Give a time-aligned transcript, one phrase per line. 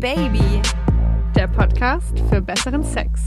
[0.00, 0.62] Baby,
[1.34, 3.20] der Podcast für besseren Sex.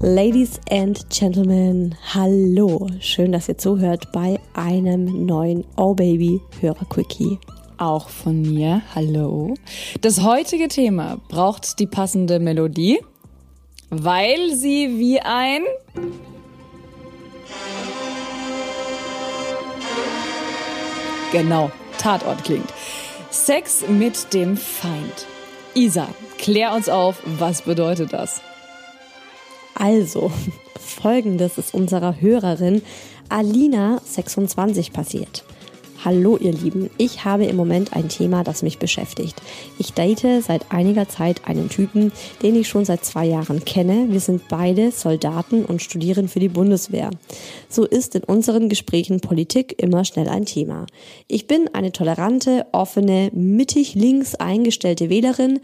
[0.00, 2.88] Ladies and Gentlemen, hallo.
[2.98, 7.38] Schön, dass ihr zuhört bei einem neuen Oh Baby Hörer Quickie.
[7.78, 9.54] Auch von mir, hallo.
[10.00, 12.98] Das heutige Thema braucht die passende Melodie,
[13.90, 15.62] weil sie wie ein
[21.30, 21.70] Genau,
[22.02, 22.68] Tatort klingt.
[23.30, 25.26] Sex mit dem Feind.
[25.74, 28.40] Isa, klär uns auf, was bedeutet das?
[29.76, 30.32] Also,
[30.80, 32.82] folgendes ist unserer Hörerin
[33.28, 35.44] Alina26 passiert.
[36.04, 39.40] Hallo ihr Lieben, ich habe im Moment ein Thema, das mich beschäftigt.
[39.78, 42.10] Ich date seit einiger Zeit einen Typen,
[42.42, 44.08] den ich schon seit zwei Jahren kenne.
[44.08, 47.10] Wir sind beide Soldaten und studieren für die Bundeswehr.
[47.68, 50.86] So ist in unseren Gesprächen Politik immer schnell ein Thema.
[51.28, 55.60] Ich bin eine tolerante, offene, mittig links eingestellte Wählerin.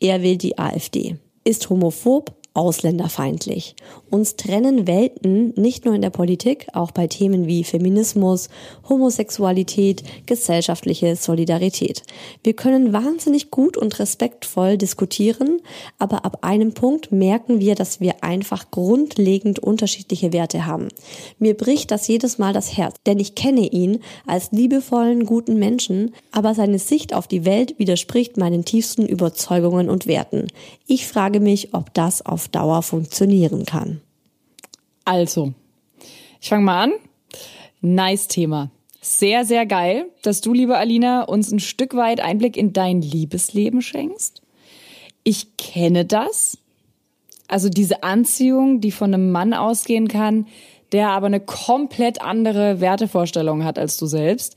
[0.00, 1.14] Er wählt die AfD.
[1.44, 3.76] Ist homophob, ausländerfeindlich.
[4.10, 8.48] Uns trennen Welten nicht nur in der Politik, auch bei Themen wie Feminismus,
[8.88, 12.02] Homosexualität, gesellschaftliche Solidarität.
[12.42, 15.60] Wir können wahnsinnig gut und respektvoll diskutieren,
[15.98, 20.88] aber ab einem Punkt merken wir, dass wir einfach grundlegend unterschiedliche Werte haben.
[21.38, 26.14] Mir bricht das jedes Mal das Herz, denn ich kenne ihn als liebevollen, guten Menschen,
[26.32, 30.48] aber seine Sicht auf die Welt widerspricht meinen tiefsten Überzeugungen und Werten.
[30.86, 34.00] Ich frage mich, ob das auf Dauer funktionieren kann.
[35.04, 35.54] Also,
[36.40, 36.92] ich fange mal an.
[37.80, 38.70] Nice Thema.
[39.00, 43.80] Sehr, sehr geil, dass du, liebe Alina, uns ein Stück weit Einblick in dein Liebesleben
[43.80, 44.42] schenkst.
[45.24, 46.58] Ich kenne das.
[47.48, 50.46] Also diese Anziehung, die von einem Mann ausgehen kann,
[50.92, 54.56] der aber eine komplett andere Wertevorstellung hat als du selbst.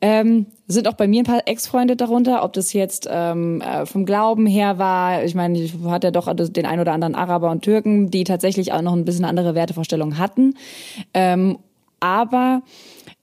[0.00, 4.06] Ähm, sind auch bei mir ein paar Ex-Freunde darunter, ob das jetzt ähm, äh, vom
[4.06, 5.24] Glauben her war.
[5.24, 8.72] Ich meine, ich hatte ja doch den ein oder anderen Araber und Türken, die tatsächlich
[8.72, 10.54] auch noch ein bisschen andere Wertevorstellungen hatten.
[11.14, 11.58] Ähm,
[12.00, 12.62] aber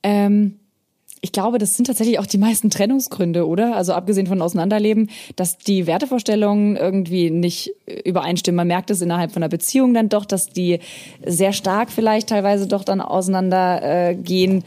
[0.02, 0.58] ähm,
[1.20, 3.76] ich glaube, das sind tatsächlich auch die meisten Trennungsgründe, oder?
[3.76, 7.72] Also abgesehen von Auseinanderleben, dass die Wertevorstellungen irgendwie nicht
[8.04, 8.56] übereinstimmen.
[8.56, 10.78] Man merkt es innerhalb von einer Beziehung dann doch, dass die
[11.24, 14.58] sehr stark vielleicht teilweise doch dann auseinandergehen.
[14.58, 14.62] Äh,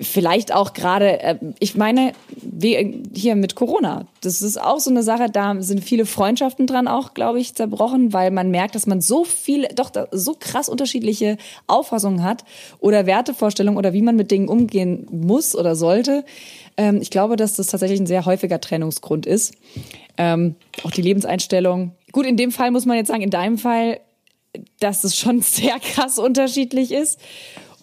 [0.00, 4.06] vielleicht auch gerade, äh, ich meine, wie hier mit Corona.
[4.20, 8.12] Das ist auch so eine Sache, da sind viele Freundschaften dran auch, glaube ich, zerbrochen,
[8.12, 11.36] weil man merkt, dass man so viel, doch so krass unterschiedliche
[11.66, 12.44] Auffassungen hat
[12.80, 16.24] oder Wertevorstellungen oder wie man mit Dingen umgehen muss oder sollte.
[16.76, 19.54] Ähm, ich glaube, dass das tatsächlich ein sehr häufiger Trennungsgrund ist.
[20.18, 21.92] Ähm, auch die Lebenseinstellung.
[22.12, 24.00] Gut, in dem Fall muss man jetzt sagen, in deinem Fall,
[24.80, 27.18] dass es schon sehr krass unterschiedlich ist.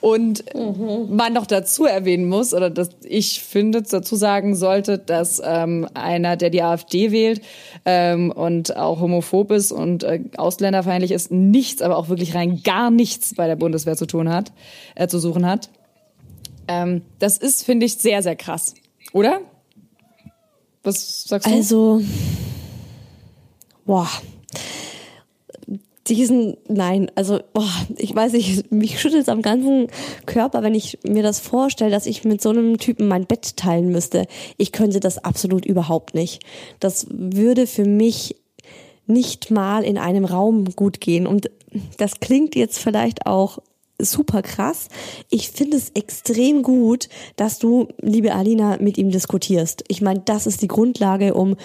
[0.03, 1.15] Und mhm.
[1.15, 6.35] man noch dazu erwähnen muss, oder dass ich finde, dazu sagen sollte, dass ähm, einer,
[6.35, 7.41] der die AfD wählt
[7.85, 12.91] ähm, und auch homophob ist und äh, ausländerfeindlich ist, nichts, aber auch wirklich rein gar
[12.91, 14.51] nichts bei der Bundeswehr zu tun hat,
[14.95, 15.69] äh, zu suchen hat.
[16.67, 18.73] Ähm, das ist, finde ich, sehr, sehr krass.
[19.13, 19.39] Oder?
[20.83, 21.53] Was sagst du?
[21.53, 22.01] Also,
[23.85, 24.09] boah,
[26.07, 29.87] diesen, nein, also boah, ich weiß nicht, mich schüttelt es am ganzen
[30.25, 33.89] Körper, wenn ich mir das vorstelle, dass ich mit so einem Typen mein Bett teilen
[33.89, 34.25] müsste.
[34.57, 36.43] Ich könnte das absolut überhaupt nicht.
[36.79, 38.35] Das würde für mich
[39.05, 41.27] nicht mal in einem Raum gut gehen.
[41.27, 41.49] Und
[41.97, 43.59] das klingt jetzt vielleicht auch
[43.99, 44.87] super krass.
[45.29, 49.83] Ich finde es extrem gut, dass du, liebe Alina, mit ihm diskutierst.
[49.87, 51.55] Ich meine, das ist die Grundlage, um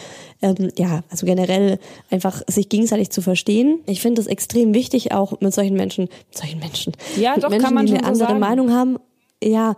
[0.42, 1.78] ähm, ja, also generell
[2.10, 3.80] einfach sich gegenseitig zu verstehen.
[3.86, 7.50] Ich finde es extrem wichtig, auch mit solchen Menschen, mit solchen Menschen, ja, mit doch,
[7.50, 8.40] Menschen, kann man die eine andere sagen.
[8.40, 8.98] Meinung haben,
[9.42, 9.76] ja,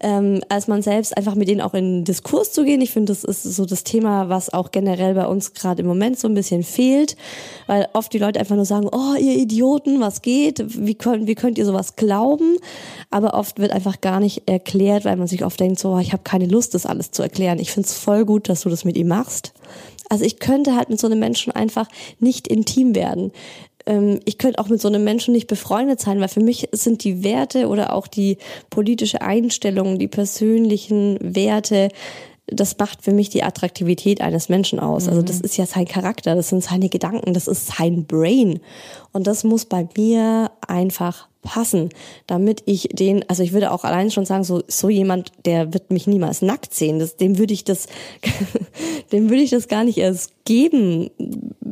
[0.00, 2.80] ähm, als man selbst einfach mit denen auch in Diskurs zu gehen.
[2.82, 6.18] Ich finde, das ist so das Thema, was auch generell bei uns gerade im Moment
[6.18, 7.16] so ein bisschen fehlt,
[7.66, 10.62] weil oft die Leute einfach nur sagen, oh, ihr Idioten, was geht?
[10.66, 12.58] Wie könnt, wie könnt ihr sowas glauben?
[13.10, 16.22] Aber oft wird einfach gar nicht erklärt, weil man sich oft denkt, so, ich habe
[16.22, 17.58] keine Lust, das alles zu erklären.
[17.58, 19.54] Ich finde es voll gut, dass du das mit ihm machst.
[20.10, 21.86] Also ich könnte halt mit so einem Menschen einfach
[22.18, 23.30] nicht intim werden
[23.88, 27.02] ähm, ich könnte auch mit so einem Menschen nicht befreundet sein, weil für mich sind
[27.04, 28.38] die Werte oder auch die
[28.70, 31.88] politische Einstellung, die persönlichen Werte,
[32.50, 35.08] das macht für mich die Attraktivität eines Menschen aus.
[35.08, 38.60] Also das ist ja sein Charakter, das sind seine Gedanken, das ist sein Brain.
[39.12, 41.90] Und das muss bei mir einfach passen,
[42.26, 45.90] damit ich den, also ich würde auch allein schon sagen, so, so jemand, der wird
[45.90, 46.98] mich niemals nackt sehen.
[46.98, 47.86] Das, dem würde ich das,
[49.12, 51.10] dem würde ich das gar nicht erst geben,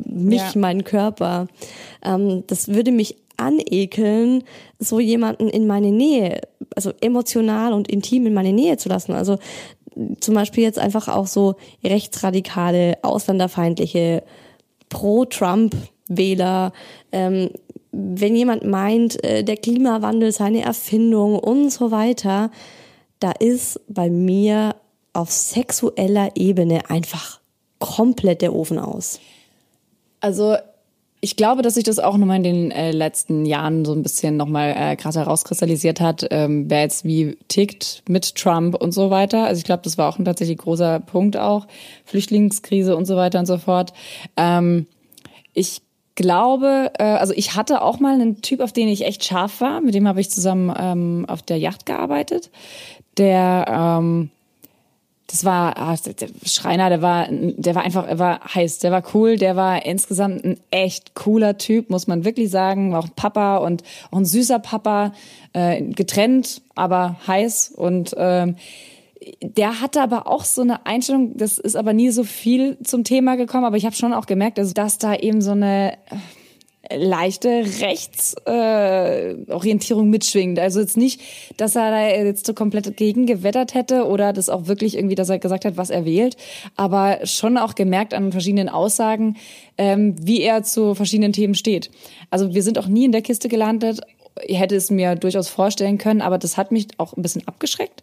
[0.05, 0.52] mich, Ja.
[0.55, 1.49] meinen Körper.
[2.02, 4.44] Ähm, das würde mich anekeln,
[4.79, 6.40] so jemanden in meine Nähe,
[6.75, 9.12] also emotional und intim in meine Nähe zu lassen.
[9.12, 9.38] Also
[10.20, 14.22] zum Beispiel jetzt einfach auch so rechtsradikale, ausländerfeindliche,
[14.88, 16.72] pro-Trump-Wähler,
[17.12, 17.50] ähm,
[17.93, 22.50] wenn jemand meint, äh, der Klimawandel sei eine Erfindung und so weiter,
[23.20, 24.76] da ist bei mir
[25.14, 27.40] auf sexueller Ebene einfach
[27.78, 29.19] komplett der Ofen aus.
[30.20, 30.56] Also
[31.21, 34.37] ich glaube, dass sich das auch nochmal in den äh, letzten Jahren so ein bisschen
[34.37, 39.45] nochmal äh, krass herauskristallisiert hat, ähm, wer jetzt wie tickt mit Trump und so weiter.
[39.45, 41.67] Also ich glaube, das war auch ein tatsächlich großer Punkt auch.
[42.05, 43.93] Flüchtlingskrise und so weiter und so fort.
[44.37, 44.87] Ähm,
[45.55, 45.81] ich
[46.17, 49.81] glaube, äh, also ich hatte auch mal einen Typ, auf den ich echt scharf war.
[49.81, 52.51] Mit dem habe ich zusammen ähm, auf der Yacht gearbeitet.
[53.17, 53.65] Der
[53.99, 54.31] ähm,
[55.28, 59.02] das war ah, der Schreiner, der war, der war einfach, er war heiß, der war
[59.14, 63.17] cool, der war insgesamt ein echt cooler Typ, muss man wirklich sagen, war auch ein
[63.17, 65.12] Papa und auch ein süßer Papa,
[65.52, 68.56] äh, getrennt, aber heiß und ähm,
[69.40, 73.37] der hatte aber auch so eine Einstellung, das ist aber nie so viel zum Thema
[73.37, 75.99] gekommen, aber ich habe schon auch gemerkt, also, dass da eben so eine
[76.94, 80.59] leichte Rechtsorientierung äh, mitschwingt.
[80.59, 81.21] Also jetzt nicht,
[81.56, 85.29] dass er da jetzt so komplett gegen gewettert hätte oder das auch wirklich irgendwie, dass
[85.29, 86.37] er gesagt hat, was er wählt,
[86.77, 89.37] aber schon auch gemerkt an verschiedenen Aussagen,
[89.79, 91.91] ähm, wie er zu verschiedenen Themen steht.
[92.31, 94.00] Also wir sind auch nie in der Kiste gelandet,
[94.43, 98.03] hätte es mir durchaus vorstellen können, aber das hat mich auch ein bisschen abgeschreckt.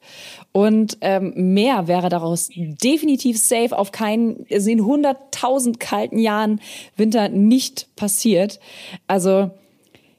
[0.51, 6.61] Und ähm, mehr wäre daraus definitiv safe auf keinen, also in 100.000 kalten Jahren
[6.95, 8.59] Winter nicht passiert.
[9.07, 9.51] Also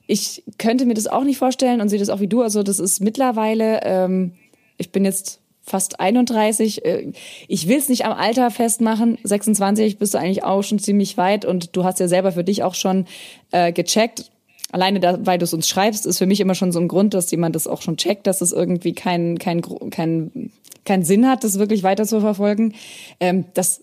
[0.06, 2.42] ich könnte mir das auch nicht vorstellen und sehe das auch wie du.
[2.42, 4.32] Also das ist mittlerweile, ähm,
[4.76, 6.84] ich bin jetzt fast 31.
[6.84, 7.12] Äh,
[7.48, 9.18] ich will es nicht am Alter festmachen.
[9.22, 12.62] 26 bist du eigentlich auch schon ziemlich weit und du hast ja selber für dich
[12.62, 13.06] auch schon
[13.50, 14.30] äh, gecheckt
[14.74, 17.14] alleine da, weil du es uns schreibst, ist für mich immer schon so ein Grund,
[17.14, 20.50] dass jemand das auch schon checkt, dass es irgendwie keinen kein, kein,
[20.84, 22.74] kein Sinn hat, das wirklich weiter zu verfolgen.
[23.20, 23.82] Ähm, das,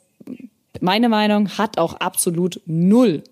[0.82, 3.24] meine Meinung, hat auch absolut null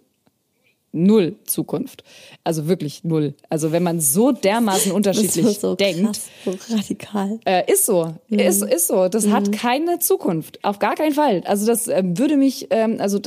[0.91, 2.03] null Zukunft.
[2.43, 3.35] Also wirklich null.
[3.49, 6.03] Also wenn man so dermaßen unterschiedlich das so denkt.
[6.03, 7.39] Krass, so radikal.
[7.45, 8.15] Äh, ist so.
[8.29, 8.39] Mhm.
[8.39, 9.07] Ist, ist so.
[9.07, 9.33] Das mhm.
[9.33, 10.63] hat keine Zukunft.
[10.63, 11.43] Auf gar keinen Fall.
[11.45, 13.19] Also das ähm, würde mich, ähm, also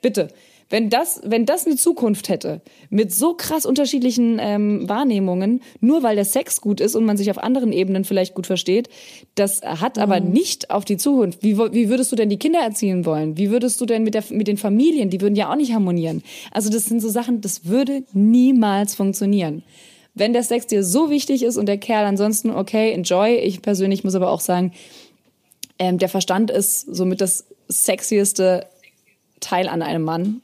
[0.00, 0.28] bitte,
[0.70, 6.14] wenn das, wenn das eine Zukunft hätte, mit so krass unterschiedlichen ähm, Wahrnehmungen, nur weil
[6.14, 8.88] der Sex gut ist und man sich auf anderen Ebenen vielleicht gut versteht,
[9.34, 10.02] das hat mhm.
[10.02, 11.42] aber nicht auf die Zukunft.
[11.42, 13.36] Wie, wie würdest du denn die Kinder erziehen wollen?
[13.36, 15.10] Wie würdest du denn mit, der, mit den Familien?
[15.10, 16.22] Die würden ja auch nicht harmonieren.
[16.52, 19.64] Also das sind so Sachen, das würde niemals funktionieren.
[20.14, 23.36] Wenn der Sex dir so wichtig ist und der Kerl ansonsten, okay, enjoy.
[23.36, 24.72] Ich persönlich muss aber auch sagen,
[25.80, 28.66] ähm, der Verstand ist somit das sexieste
[29.40, 30.42] Teil an einem Mann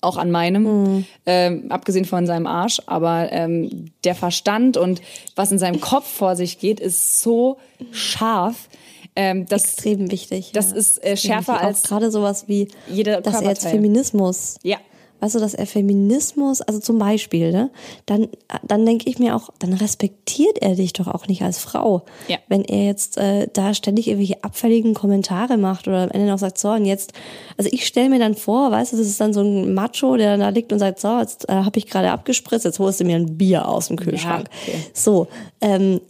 [0.00, 1.04] auch an meinem, mhm.
[1.26, 2.80] ähm, abgesehen von seinem Arsch.
[2.86, 5.00] Aber ähm, der Verstand und
[5.36, 7.58] was in seinem Kopf vor sich geht, ist so
[7.90, 8.68] scharf.
[9.16, 10.52] Ähm, das, Extrem wichtig.
[10.52, 10.76] Das ja.
[10.76, 14.78] ist äh, schärfer als gerade sowas wie, jeder dass er jetzt Feminismus ja
[15.20, 17.70] weißt du, dass er Feminismus, also zum Beispiel, ne,
[18.06, 18.28] dann,
[18.62, 22.04] dann denke ich mir auch, dann respektiert er dich doch auch nicht als Frau.
[22.28, 22.38] Ja.
[22.48, 26.58] Wenn er jetzt äh, da ständig irgendwelche abfälligen Kommentare macht oder am Ende noch sagt,
[26.58, 27.12] so, und jetzt,
[27.56, 30.32] also ich stelle mir dann vor, weißt du, das ist dann so ein Macho, der
[30.32, 33.04] dann da liegt und sagt, so, jetzt äh, habe ich gerade abgespritzt, jetzt holst du
[33.04, 34.48] mir ein Bier aus dem Kühlschrank.
[34.66, 34.84] Ja, okay.
[34.92, 35.28] So,
[35.60, 36.00] ähm,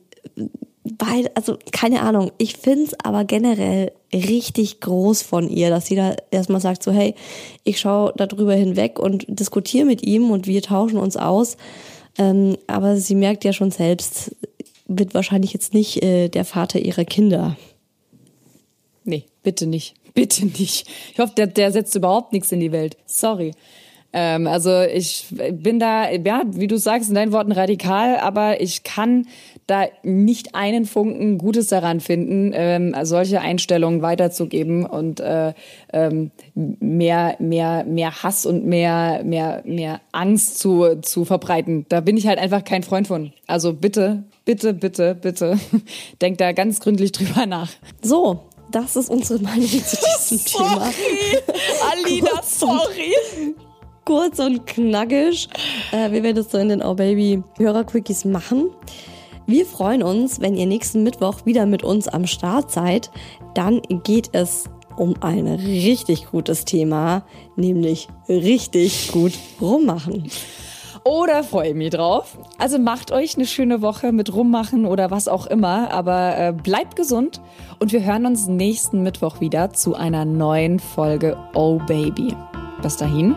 [0.99, 6.16] weil, also keine Ahnung, ich find's aber generell richtig groß von ihr, dass sie da
[6.30, 7.14] erstmal sagt, so hey,
[7.64, 11.57] ich schaue darüber hinweg und diskutiere mit ihm und wir tauschen uns aus.
[12.16, 14.35] Ähm, aber sie merkt ja schon selbst,
[14.87, 17.57] wird wahrscheinlich jetzt nicht äh, der Vater ihrer Kinder.
[19.04, 19.95] Nee, bitte nicht.
[20.14, 20.88] Bitte nicht.
[21.12, 22.97] Ich hoffe, der, der setzt überhaupt nichts in die Welt.
[23.07, 23.52] Sorry.
[24.12, 28.83] Ähm, also ich bin da, ja, wie du sagst, in deinen Worten radikal, aber ich
[28.83, 29.27] kann
[29.67, 35.53] da nicht einen Funken Gutes daran finden, ähm, solche Einstellungen weiterzugeben und äh,
[35.93, 41.85] ähm, mehr, mehr, mehr Hass und mehr, mehr, mehr Angst zu, zu verbreiten.
[41.91, 43.33] Da bin ich halt einfach kein Freund von.
[43.47, 45.59] Also bitte, bitte, bitte, bitte,
[46.23, 47.71] denk da ganz gründlich drüber nach.
[48.00, 48.41] So,
[48.73, 50.91] das ist unsere Meinung zu diesem Thema.
[51.93, 53.12] Alina, sorry
[54.09, 55.50] kurz und knackig,
[55.93, 58.71] äh, wie wir das so in den Oh Baby Hörer-Quickies machen.
[59.47, 63.11] Wir freuen uns, wenn ihr nächsten Mittwoch wieder mit uns am Start seid.
[63.53, 64.65] Dann geht es
[64.97, 67.23] um ein richtig gutes Thema,
[67.57, 70.31] nämlich richtig gut rummachen.
[71.05, 72.38] Oder freue ich mich drauf.
[72.57, 76.97] Also macht euch eine schöne Woche mit Rummachen oder was auch immer, aber äh, bleibt
[76.97, 77.43] gesund
[77.79, 82.35] und wir hören uns nächsten Mittwoch wieder zu einer neuen Folge Oh Baby.
[82.81, 83.35] Bis dahin,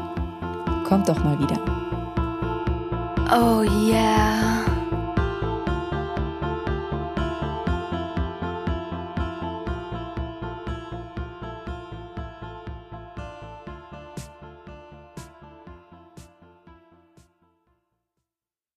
[0.91, 1.57] kommt doch mal wieder.
[3.31, 4.70] Oh yeah.